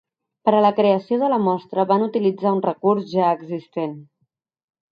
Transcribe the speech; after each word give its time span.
Per 0.47 0.53
a 0.59 0.61
la 0.65 0.71
creació 0.79 1.19
de 1.23 1.29
la 1.33 1.39
mostra 1.49 1.85
van 1.93 2.07
utilitzar 2.07 2.55
un 2.57 2.63
recurs 2.69 3.07
ja 3.15 3.29
existent. 3.37 3.95